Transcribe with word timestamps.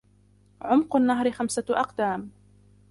عُمق 0.61 0.95
النهر 0.95 1.31
خمسة 1.31 1.65
أقدام. 1.69 2.31